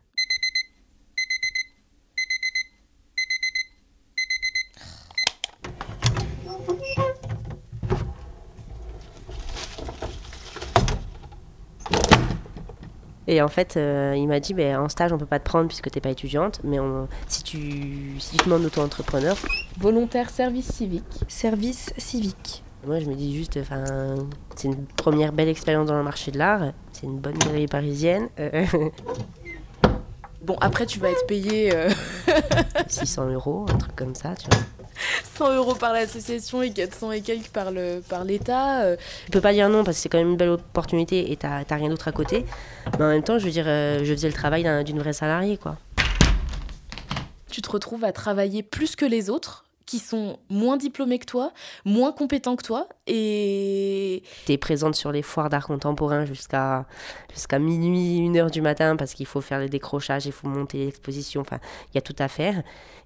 Et 13.27 13.41
en 13.41 13.47
fait, 13.47 13.77
euh, 13.77 14.13
il 14.17 14.27
m'a 14.27 14.39
dit, 14.39 14.53
ben, 14.53 14.77
en 14.79 14.89
stage, 14.89 15.13
on 15.13 15.17
peut 15.17 15.25
pas 15.25 15.39
te 15.39 15.45
prendre 15.45 15.67
puisque 15.67 15.89
t'es 15.89 16.01
pas 16.01 16.09
étudiante, 16.09 16.59
mais 16.63 16.79
on- 16.79 17.07
si, 17.27 17.41
tu, 17.43 17.57
si 18.19 18.31
tu 18.31 18.37
te 18.37 18.43
demandes 18.45 18.65
auto-entrepreneur, 18.65 19.35
Volontaire 19.79 20.29
service 20.29 20.67
civique. 20.71 21.03
Service 21.29 21.93
civique. 21.97 22.63
moi 22.85 22.99
je 22.99 23.05
me 23.05 23.15
dis 23.15 23.35
juste, 23.37 23.57
enfin, 23.61 24.15
c'est 24.57 24.67
une 24.67 24.85
première 24.85 25.31
belle 25.31 25.47
expérience 25.47 25.87
dans 25.87 25.97
le 25.97 26.03
marché 26.03 26.31
de 26.31 26.37
l'art, 26.37 26.73
c'est 26.91 27.03
une 27.05 27.17
bonne 27.17 27.37
galerie 27.37 27.67
parisienne, 27.67 28.27
euh, 28.39 28.65
Bon, 30.41 30.57
après, 30.59 30.85
tu 30.85 30.99
vas 30.99 31.09
être 31.09 31.25
payé 31.25 31.73
euh, 31.73 31.89
600 32.87 33.29
euros, 33.29 33.65
un 33.69 33.77
truc 33.77 33.95
comme 33.95 34.13
ça, 34.13 34.33
tu 34.35 34.49
vois. 34.49 34.59
100 35.37 35.55
euros 35.55 35.75
par 35.75 35.93
l'association 35.93 36.61
et 36.61 36.71
400 36.71 37.11
et 37.11 37.21
quelques 37.21 37.49
par 37.49 37.71
le 37.71 38.01
par 38.07 38.23
l'État. 38.23 38.81
euh, 38.83 38.95
Tu 39.25 39.31
peux 39.31 39.41
pas 39.41 39.53
dire 39.53 39.69
non 39.69 39.83
parce 39.83 39.97
que 39.97 40.03
c'est 40.03 40.09
quand 40.09 40.17
même 40.19 40.31
une 40.31 40.37
belle 40.37 40.49
opportunité 40.49 41.31
et 41.31 41.37
t'as 41.37 41.63
t'as 41.63 41.75
rien 41.75 41.89
d'autre 41.89 42.07
à 42.07 42.11
côté, 42.11 42.45
mais 42.99 43.05
en 43.05 43.09
même 43.09 43.23
temps, 43.23 43.39
je 43.39 43.45
veux 43.45 43.51
dire, 43.51 43.65
euh, 43.67 43.99
je 44.03 44.13
faisais 44.13 44.27
le 44.27 44.33
travail 44.33 44.63
d'un- 44.63 44.83
d'une 44.83 44.99
vraie 44.99 45.13
salariée, 45.13 45.57
quoi. 45.57 45.77
tu 47.49 47.61
te 47.61 47.69
retrouves 47.69 48.03
à 48.03 48.11
travailler 48.11 48.63
plus 48.63 48.95
que 48.95 49.05
les 49.05 49.29
autres 49.29 49.62
qui 49.85 49.99
sont 49.99 50.39
moins 50.49 50.77
diplômés 50.77 51.19
que 51.19 51.25
toi, 51.25 51.51
moins 51.85 52.11
compétents 52.11 52.55
que 52.55 52.63
toi 52.63 52.87
et 53.07 54.23
T'es 54.45 54.57
présente 54.57 54.95
sur 54.95 55.11
les 55.11 55.21
foires 55.21 55.49
d'art 55.49 55.67
contemporain 55.67 56.25
jusqu'à 56.25 56.85
jusqu'à 57.33 57.59
minuit, 57.59 58.17
une 58.17 58.37
heure 58.37 58.51
du 58.51 58.61
matin 58.61 58.95
parce 58.95 59.13
qu'il 59.13 59.25
faut 59.25 59.41
faire 59.41 59.59
les 59.59 59.69
décrochages, 59.69 60.25
il 60.25 60.31
faut 60.31 60.47
monter 60.47 60.85
l'exposition, 60.85 61.41
enfin, 61.41 61.59
il 61.91 61.95
y 61.95 61.97
a 61.97 62.01
tout 62.01 62.15
à 62.19 62.27
faire. 62.27 62.63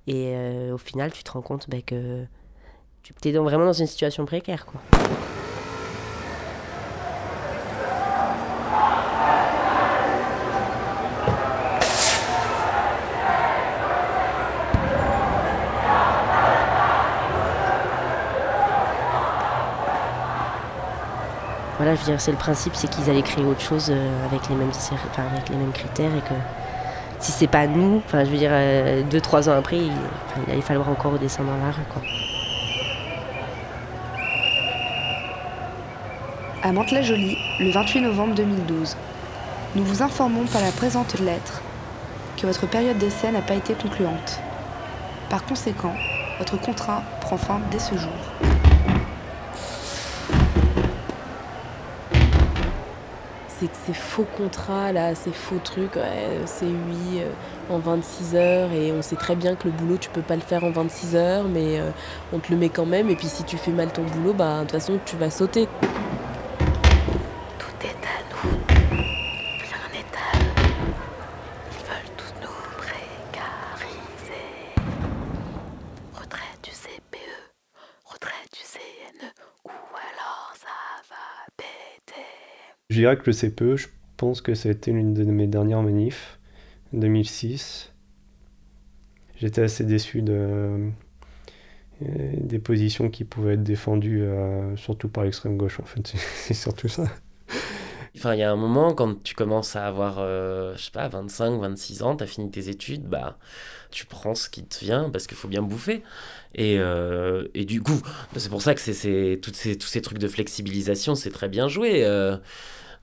Et 0.08 0.34
euh, 0.36 0.74
au 0.74 0.78
final, 0.78 1.12
tu 1.12 1.24
te 1.24 1.32
rends 1.32 1.42
compte 1.42 1.70
ben, 1.70 1.82
que 1.82 2.26
tu 3.04 3.14
es 3.28 3.32
donc 3.32 3.46
vraiment 3.46 3.66
dans 3.66 3.74
une 3.74 3.88
situation 3.88 4.26
précaire, 4.26 4.66
quoi. 4.66 4.82
Voilà, 21.88 22.02
je 22.02 22.06
veux 22.06 22.12
dire, 22.12 22.20
c'est 22.20 22.32
le 22.32 22.38
principe, 22.38 22.76
c'est 22.76 22.90
qu'ils 22.90 23.10
allaient 23.10 23.22
créer 23.22 23.46
autre 23.46 23.62
chose 23.62 23.88
euh, 23.90 24.26
avec 24.26 24.50
les 24.50 24.56
mêmes, 24.56 25.72
critères 25.72 26.14
et 26.14 26.20
que 26.20 26.34
si 27.22 27.32
c'est 27.32 27.48
pas 27.48 27.66
nous, 27.66 28.02
enfin, 28.06 28.26
je 28.26 28.30
veux 28.30 28.38
dire, 28.38 28.50
euh, 28.52 29.04
deux, 29.04 29.22
trois 29.22 29.48
ans 29.48 29.54
après, 29.58 29.78
il, 29.78 29.94
enfin, 30.26 30.52
allait 30.52 30.60
falloir 30.60 30.90
encore 30.90 31.14
redescendre 31.14 31.50
dans 31.50 31.66
la 31.66 31.72
rue. 31.72 31.84
À 36.62 36.74
Mantes-la-Jolie, 36.74 37.38
le 37.62 37.72
28 37.72 38.02
novembre 38.02 38.36
2012. 38.36 38.98
Nous 39.76 39.86
vous 39.86 40.02
informons 40.02 40.44
par 40.44 40.62
la 40.62 40.72
présente 40.72 41.18
lettre 41.22 41.62
que 42.36 42.48
votre 42.48 42.68
période 42.68 42.98
d'essai 42.98 43.32
n'a 43.32 43.42
pas 43.42 43.56
été 43.56 43.76
concluante. 43.76 44.42
Par 45.30 45.46
conséquent, 45.46 45.94
votre 46.38 46.60
contrat 46.60 47.02
prend 47.22 47.38
fin 47.38 47.62
dès 47.72 47.80
ce 47.80 47.96
jour. 47.96 48.57
C'est 53.60 53.68
que 53.68 53.78
ces 53.86 53.94
faux 53.94 54.26
contrats 54.38 54.92
là, 54.92 55.16
ces 55.16 55.32
faux 55.32 55.60
trucs, 55.64 55.98
c'est 56.46 56.66
oui 56.66 57.22
euh, 57.22 57.30
en 57.74 57.80
26 57.80 58.36
heures 58.36 58.72
et 58.72 58.92
on 58.92 59.02
sait 59.02 59.16
très 59.16 59.36
bien 59.36 59.56
que 59.56 59.66
le 59.68 59.72
boulot 59.72 59.98
tu 59.98 60.10
peux 60.10 60.22
pas 60.22 60.36
le 60.36 60.42
faire 60.42 60.64
en 60.64 60.72
26 60.72 61.16
heures 61.16 61.46
mais 61.48 61.80
euh, 61.80 61.90
on 62.34 62.40
te 62.40 62.52
le 62.52 62.58
met 62.58 62.70
quand 62.70 62.86
même 62.86 63.10
et 63.10 63.16
puis 63.16 63.28
si 63.28 63.44
tu 63.44 63.58
fais 63.58 63.72
mal 63.72 63.92
ton 63.92 64.04
boulot 64.04 64.34
bah 64.34 64.58
de 64.58 64.62
toute 64.62 64.72
façon 64.74 65.00
tu 65.06 65.16
vas 65.18 65.30
sauter. 65.30 65.68
Tout 67.58 67.86
est 67.86 67.88
à 67.88 68.20
nous. 68.30 68.50
Rien 68.70 69.88
n'est 69.94 70.00
à 70.16 70.38
eux. 70.38 70.94
Ils 71.72 71.86
veulent 71.86 72.16
tous 72.16 72.34
nous 72.42 72.78
précariser. 72.78 74.46
Retraite 76.14 76.60
du 76.64 76.72
CPE, 76.72 77.18
retraite 78.06 78.52
du 78.54 78.64
CNE, 78.64 79.32
ou 79.66 79.70
alors 79.70 80.54
ça 80.56 80.78
va 81.10 81.26
péter. 81.58 82.28
Je 82.98 83.04
dirais 83.04 83.16
que 83.16 83.28
le 83.28 83.32
CPE, 83.32 83.76
je 83.76 83.90
pense 84.18 84.42
que 84.42 84.56
ça 84.56 84.70
a 84.70 84.72
été 84.72 84.92
l'une 84.92 85.14
de 85.14 85.24
mes 85.24 85.46
dernières 85.46 85.84
manifs, 85.84 86.40
2006. 86.94 87.94
J'étais 89.40 89.62
assez 89.62 89.84
déçu 89.84 90.24
de, 90.24 90.90
euh, 92.02 92.34
des 92.42 92.58
positions 92.58 93.12
qui 93.12 93.24
pouvaient 93.24 93.54
être 93.54 93.62
défendues, 93.62 94.24
euh, 94.24 94.76
surtout 94.78 95.10
par 95.10 95.26
l'extrême 95.26 95.58
gauche, 95.58 95.80
en 95.80 95.86
fait. 95.86 96.08
C'est 96.18 96.56
surtout 96.56 96.88
ça. 96.88 97.04
Enfin, 98.16 98.34
il 98.34 98.40
y 98.40 98.44
a 98.44 98.52
un 98.52 98.56
moment, 98.56 98.96
quand 98.96 99.22
tu 99.22 99.36
commences 99.36 99.76
à 99.76 99.86
avoir, 99.86 100.16
euh, 100.18 100.76
je 100.76 100.86
sais 100.86 100.92
pas, 100.92 101.08
25, 101.08 101.62
26 101.62 102.02
ans, 102.02 102.16
tu 102.16 102.24
as 102.24 102.28
fini 102.28 102.50
tes 102.50 102.68
études, 102.68 103.04
bah, 103.04 103.38
tu 103.92 104.08
prends 104.08 104.34
ce 104.34 104.50
qui 104.50 104.66
te 104.66 104.84
vient 104.84 105.12
parce 105.12 105.28
qu'il 105.28 105.38
faut 105.38 105.48
bien 105.48 105.62
bouffer. 105.62 106.02
Et, 106.56 106.80
euh, 106.80 107.48
et 107.54 107.66
du 107.66 107.80
coup, 107.80 108.02
c'est 108.38 108.50
pour 108.50 108.64
ça 108.64 108.74
que 108.74 108.82
c'est, 108.82 109.40
toutes 109.40 109.56
ces, 109.56 109.78
tous 109.78 109.86
ces 109.86 110.02
trucs 110.02 110.18
de 110.18 110.28
flexibilisation, 110.28 111.14
c'est 111.14 111.30
très 111.30 111.48
bien 111.48 111.68
joué. 111.68 112.04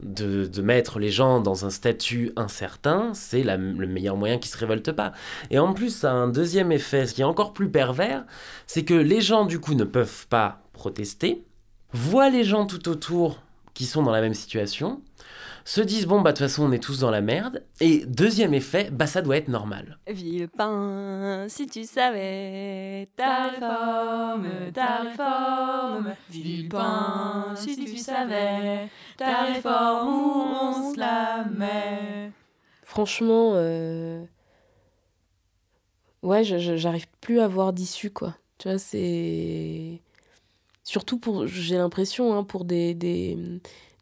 De, 0.03 0.47
de 0.47 0.63
mettre 0.63 0.99
les 0.99 1.11
gens 1.11 1.41
dans 1.41 1.65
un 1.65 1.71
statut 1.71 2.33
incertain, 2.37 3.13
c'est 3.15 3.43
le 3.43 3.87
meilleur 3.87 4.17
moyen 4.17 4.39
qu'ils 4.39 4.51
se 4.51 4.59
révoltent 4.59 4.93
pas. 4.93 5.13
Et 5.51 5.59
en 5.59 5.73
plus, 5.73 5.95
ça 5.95 6.11
a 6.11 6.15
un 6.15 6.29
deuxième 6.29 6.73
effet, 6.73 7.07
ce 7.07 7.15
qui 7.15 7.23
est 7.23 7.25
encore 7.25 7.53
plus 7.53 7.71
pervers, 7.71 8.25
c'est 8.67 8.85
que 8.85 8.95
les 8.95 9.21
gens, 9.21 9.45
du 9.45 9.61
coup, 9.61 9.75
ne 9.75 9.85
peuvent 9.85 10.27
pas 10.29 10.61
protester, 10.73 11.45
voient 11.93 12.31
les 12.31 12.45
gens 12.45 12.67
tout 12.67 12.89
autour 12.89 13.41
qui 13.75 13.87
sont 13.87 14.03
dans 14.03 14.13
la 14.13 14.21
même 14.21 14.35
situation, 14.35 15.03
se 15.65 15.81
disent 15.81 16.07
bon 16.07 16.21
bah 16.21 16.33
de 16.33 16.37
toute 16.37 16.47
façon 16.47 16.65
on 16.65 16.73
est 16.73 16.79
tous 16.79 17.01
dans 17.01 17.11
la 17.11 17.21
merde 17.21 17.65
et 17.81 18.05
deuxième 18.07 18.53
effet 18.53 18.91
bah 18.93 19.07
ça 19.07 19.23
doit 19.23 19.37
être 19.37 19.49
normal. 19.49 19.99
Villepin, 20.07 21.47
si 21.49 21.67
tu 21.67 21.85
savais 21.85 23.09
ta 23.17 23.45
réforme, 23.45 24.49
ta 24.73 24.97
réforme. 24.99 26.15
Villepin, 26.31 27.55
si 27.57 27.77
tu 27.85 27.97
savais 27.97 28.89
ta 29.17 29.45
réforme 29.45 30.09
où 30.09 30.43
on 30.63 30.93
se 30.93 30.99
la 30.99 31.45
met. 31.45 32.31
Franchement, 32.85 33.53
euh, 33.55 34.23
ouais, 36.23 36.45
j'arrive 36.45 37.07
plus 37.21 37.41
à 37.41 37.49
voir 37.49 37.73
d'issue, 37.73 38.11
quoi. 38.11 38.37
Tu 38.59 38.69
vois, 38.69 38.79
c'est. 38.79 40.01
Surtout 40.85 41.19
pour, 41.19 41.47
j'ai 41.47 41.77
l'impression, 41.77 42.37
hein, 42.37 42.45
pour 42.45 42.67
des, 42.67 42.95
des, 42.95 43.39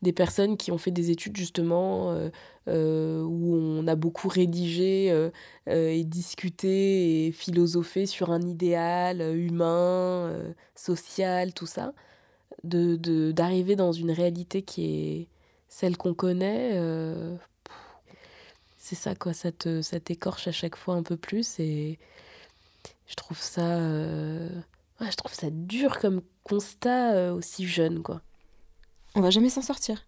des 0.02 0.12
personnes 0.12 0.56
qui 0.56 0.72
ont 0.72 0.78
fait 0.78 0.90
des 0.90 1.10
études, 1.10 1.36
justement, 1.36 2.10
euh, 2.10 2.28
euh, 2.68 3.22
où 3.22 3.54
on 3.54 3.86
a 3.86 3.94
beaucoup 3.94 4.28
rédigé 4.28 5.10
euh, 5.10 5.30
et 5.66 6.04
discuté 6.04 7.26
et 7.26 7.32
philosophé 7.32 8.06
sur 8.06 8.30
un 8.30 8.42
idéal 8.42 9.20
humain, 9.36 10.32
social, 10.74 11.54
tout 11.54 11.66
ça. 11.66 11.94
De, 12.64 12.94
de, 12.94 13.32
d'arriver 13.32 13.74
dans 13.74 13.90
une 13.92 14.12
réalité 14.12 14.62
qui 14.62 14.84
est 14.84 15.28
celle 15.68 15.96
qu'on 15.96 16.14
connaît. 16.14 16.78
c'est 18.76 18.94
ça 18.94 19.16
quoi 19.16 19.32
ça 19.32 19.50
te 19.50 19.82
ça 19.82 19.98
t'écorche 19.98 20.46
à 20.46 20.52
chaque 20.52 20.76
fois 20.76 20.94
un 20.94 21.02
peu 21.02 21.16
plus 21.16 21.58
et 21.58 21.98
je 23.06 23.14
trouve 23.16 23.40
ça 23.40 23.78
je 23.80 25.16
trouve 25.16 25.32
ça 25.34 25.48
dur 25.50 25.98
comme 25.98 26.22
constat 26.44 27.32
aussi 27.34 27.66
jeune 27.66 28.02
quoi 28.02 28.22
On 29.14 29.20
va 29.20 29.30
jamais 29.30 29.50
s'en 29.50 29.62
sortir. 29.62 30.06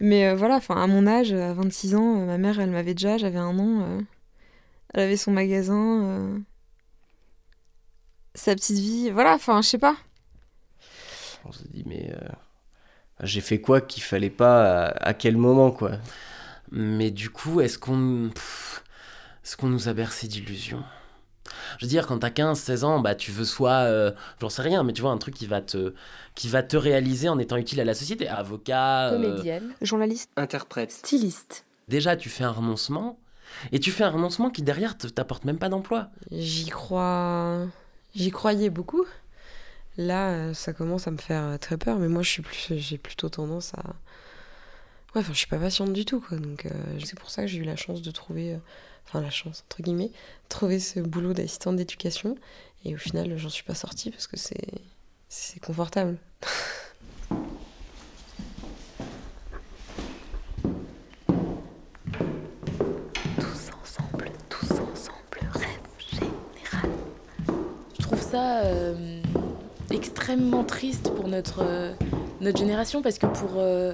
Mais 0.00 0.26
euh, 0.28 0.36
voilà, 0.36 0.56
enfin, 0.56 0.80
à 0.80 0.86
mon 0.86 1.06
âge, 1.06 1.32
à 1.32 1.52
26 1.54 1.94
ans, 1.94 2.20
euh, 2.20 2.26
ma 2.26 2.38
mère, 2.38 2.60
elle 2.60 2.70
m'avait 2.70 2.94
déjà, 2.94 3.18
j'avais 3.18 3.38
un 3.38 3.58
an. 3.58 3.82
euh, 3.82 4.00
elle 4.94 5.00
avait 5.02 5.16
son 5.16 5.32
magasin, 5.32 6.02
euh, 6.04 6.38
sa 8.34 8.54
petite 8.54 8.78
vie. 8.78 9.10
Voilà, 9.10 9.34
enfin, 9.34 9.60
je 9.62 9.68
sais 9.68 9.78
pas. 9.78 9.96
On 11.44 11.52
se 11.52 11.64
dit, 11.64 11.82
mais 11.86 12.12
euh, 12.14 12.28
j'ai 13.22 13.40
fait 13.40 13.60
quoi 13.60 13.80
qu'il 13.80 14.02
fallait 14.02 14.30
pas 14.30 14.84
à, 14.86 15.08
à 15.08 15.14
quel 15.14 15.36
moment, 15.36 15.70
quoi? 15.70 15.92
Mais 16.70 17.10
du 17.10 17.30
coup 17.30 17.60
est-ce 17.62 17.78
qu'on 17.78 18.28
est-ce 19.42 19.56
qu'on 19.56 19.68
nous 19.68 19.88
a 19.88 19.94
bercé 19.94 20.28
d'illusions? 20.28 20.84
Je 21.78 21.84
veux 21.86 21.88
dire, 21.90 22.06
quand 22.06 22.18
t'as 22.18 22.30
15, 22.30 22.58
16 22.58 22.84
ans, 22.84 23.00
bah, 23.00 23.14
tu 23.14 23.30
veux 23.30 23.44
soit, 23.44 23.84
euh, 23.86 24.12
j'en 24.40 24.48
sais 24.48 24.62
rien, 24.62 24.82
mais 24.82 24.92
tu 24.92 25.02
vois, 25.02 25.10
un 25.10 25.18
truc 25.18 25.34
qui 25.34 25.46
va 25.46 25.60
te, 25.60 25.94
qui 26.34 26.48
va 26.48 26.62
te 26.62 26.76
réaliser 26.76 27.28
en 27.28 27.38
étant 27.38 27.56
utile 27.56 27.80
à 27.80 27.84
la 27.84 27.94
société. 27.94 28.28
Avocat. 28.28 29.08
euh, 29.08 29.10
Comédienne, 29.12 29.72
Journaliste, 29.82 30.30
Interprète. 30.36 30.90
styliste. 30.92 31.64
déjà, 31.88 32.16
tu 32.16 32.28
fais 32.28 32.44
un 32.44 32.50
renoncement. 32.52 33.18
Et 33.72 33.80
tu 33.80 33.90
fais 33.92 34.04
un 34.04 34.10
renoncement 34.10 34.50
qui, 34.50 34.60
derrière, 34.62 34.98
te- 34.98 35.06
t'apporte 35.06 35.44
même 35.46 35.58
pas 35.58 35.70
d'emploi. 35.70 36.08
j'y 36.30 36.66
crois. 36.68 37.66
J'y 38.14 38.30
croyais 38.30 38.68
beaucoup. 38.68 39.06
Là, 39.96 40.28
euh, 40.30 40.54
ça 40.54 40.72
commence 40.72 41.08
à 41.08 41.10
me 41.10 41.16
faire 41.16 41.58
très 41.58 41.76
peur, 41.78 41.98
mais 41.98 42.08
moi, 42.08 42.22
je 42.22 42.28
suis 42.28 42.42
plus, 42.42 42.74
j'ai 42.76 42.98
plutôt 42.98 43.28
tendance 43.30 43.72
à. 43.74 43.82
Ouais, 45.14 45.22
enfin, 45.22 45.32
je 45.32 45.38
suis 45.38 45.46
pas 45.46 45.56
patiente 45.58 45.92
du 45.94 46.04
tout, 46.04 46.20
quoi. 46.20 46.36
Donc, 46.36 46.66
euh, 46.66 46.70
c'est 47.02 47.18
pour 47.18 47.30
ça 47.30 47.42
que 47.42 47.48
j'ai 47.48 47.58
eu 47.58 47.64
la 47.64 47.76
chance 47.76 48.02
de 48.02 48.10
trouver. 48.10 48.58
Enfin, 49.08 49.22
la 49.22 49.30
chance, 49.30 49.64
entre 49.66 49.82
guillemets, 49.82 50.10
trouver 50.50 50.78
ce 50.80 51.00
boulot 51.00 51.32
d'assistante 51.32 51.76
d'éducation. 51.76 52.36
Et 52.84 52.94
au 52.94 52.98
final, 52.98 53.38
j'en 53.38 53.48
suis 53.48 53.64
pas 53.64 53.74
sortie 53.74 54.10
parce 54.10 54.26
que 54.26 54.36
c'est. 54.36 54.68
C'est 55.30 55.60
confortable. 55.60 56.16
Tous 63.38 63.70
ensemble, 63.82 64.30
tous 64.48 64.70
ensemble, 64.72 65.38
rêve 65.52 65.68
général. 66.10 66.90
Je 67.98 68.02
trouve 68.02 68.20
ça 68.20 68.62
euh, 68.64 69.22
extrêmement 69.90 70.64
triste 70.64 71.10
pour 71.14 71.28
notre, 71.28 71.62
euh, 71.62 71.92
notre 72.40 72.58
génération 72.58 73.02
parce 73.02 73.18
que 73.18 73.26
pour, 73.26 73.50
euh, 73.56 73.92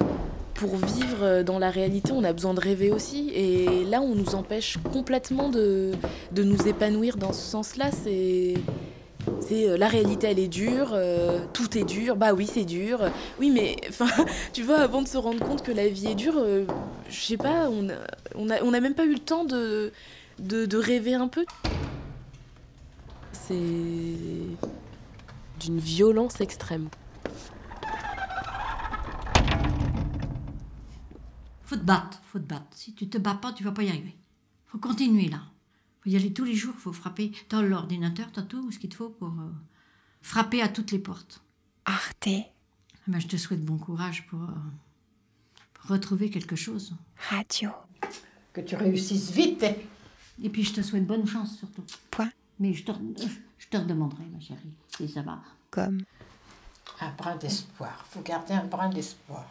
pour 0.55 0.77
vivre 0.77 1.43
dans 1.43 1.59
la 1.59 1.69
réalité, 1.69 2.11
on 2.11 2.23
a 2.23 2.33
besoin 2.33 2.53
de 2.53 2.59
rêver 2.59 2.91
aussi. 2.91 3.29
Et 3.35 3.83
là, 3.85 4.01
on 4.01 4.15
nous 4.15 4.35
empêche 4.35 4.77
complètement 4.91 5.49
de, 5.49 5.91
nous 6.35 6.67
épanouir 6.67 7.17
dans 7.17 7.33
ce 7.33 7.41
sens-là. 7.41 7.91
C'est. 7.91 8.55
C'est 9.39 9.67
euh, 9.67 9.77
la 9.77 9.87
réalité, 9.87 10.27
elle 10.27 10.37
est 10.37 10.47
dure, 10.47 10.91
euh, 10.93 11.39
tout 11.51 11.79
est 11.79 11.83
dur, 11.83 12.15
bah 12.15 12.33
oui, 12.33 12.47
c'est 12.51 12.63
dur. 12.63 12.99
Oui, 13.39 13.49
mais 13.49 13.75
tu 14.53 14.61
vois, 14.61 14.77
avant 14.77 15.01
de 15.01 15.07
se 15.07 15.17
rendre 15.17 15.43
compte 15.43 15.63
que 15.63 15.71
la 15.71 15.87
vie 15.87 16.07
est 16.07 16.15
dure, 16.15 16.35
euh, 16.37 16.65
je 17.09 17.19
sais 17.19 17.37
pas, 17.37 17.69
on 17.71 17.89
a, 17.89 18.61
on, 18.63 18.69
même 18.71 18.93
pas 18.93 19.05
eu 19.05 19.13
le 19.13 19.19
temps 19.19 19.43
de 19.43 19.91
rêver 20.77 21.15
un 21.15 21.27
peu. 21.27 21.43
C'est 23.31 23.55
d'une 25.59 25.79
violence 25.79 26.39
extrême. 26.41 26.89
Faut 31.65 31.75
te 31.75 31.83
battre, 31.83 32.19
faut 32.31 32.39
te 32.39 32.45
battre. 32.45 32.67
Si 32.71 32.93
tu 32.93 33.09
te 33.09 33.17
bats 33.17 33.35
pas, 33.35 33.51
tu 33.53 33.63
vas 33.63 33.71
pas 33.71 33.83
y 33.83 33.89
arriver. 33.89 34.15
Faut 34.67 34.77
continuer 34.77 35.27
là. 35.29 35.41
Faut 36.01 36.09
y 36.09 36.15
aller 36.15 36.31
tous 36.33 36.43
les 36.43 36.55
jours, 36.55 36.75
faut 36.75 36.93
frapper. 36.93 37.31
T'as 37.49 37.61
l'ordinateur, 37.61 38.31
t'as 38.31 38.43
tout 38.43 38.71
ce 38.71 38.77
qu'il 38.79 38.89
te 38.89 38.95
faut 38.95 39.09
pour 39.09 39.29
euh, 39.29 39.51
frapper 40.21 40.61
à 40.61 40.67
toutes 40.69 40.91
les 40.91 40.99
portes. 40.99 41.41
Arte 41.85 42.27
Eh 42.27 42.45
ben, 43.07 43.19
je 43.19 43.27
te 43.27 43.37
souhaite 43.37 43.63
bon 43.65 43.77
courage 43.77 44.27
pour, 44.27 44.41
euh, 44.43 44.53
pour 45.73 45.89
retrouver 45.91 46.29
quelque 46.29 46.55
chose. 46.55 46.95
Radio. 47.29 47.71
Que 48.53 48.61
tu 48.61 48.75
réussisses 48.75 49.31
vite. 49.31 49.63
hein. 49.63 49.73
Et 50.43 50.49
puis 50.49 50.63
je 50.63 50.73
te 50.73 50.81
souhaite 50.81 51.07
bonne 51.07 51.25
chance 51.27 51.57
surtout. 51.57 51.83
Point. 52.11 52.29
Mais 52.59 52.73
je 52.73 52.83
te, 52.85 52.91
je 53.57 53.67
te 53.67 53.77
redemanderai, 53.77 54.25
ma 54.31 54.39
chérie, 54.39 54.73
si 54.95 55.07
ça 55.09 55.21
va. 55.23 55.41
Comme? 55.71 56.01
Un 57.01 57.11
brin 57.11 57.35
d'espoir. 57.37 58.05
faut 58.09 58.21
garder 58.21 58.53
un 58.53 58.65
brin 58.65 58.89
d'espoir. 58.89 59.45